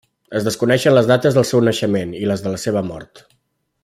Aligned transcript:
Es 0.37 0.45
desconeixen 0.45 0.95
les 0.95 1.09
dates 1.11 1.37
del 1.37 1.45
seu 1.51 1.61
naixement 1.67 2.17
i 2.21 2.25
les 2.31 2.45
de 2.47 2.55
la 2.55 2.63
seva 2.65 2.83
mort. 2.89 3.23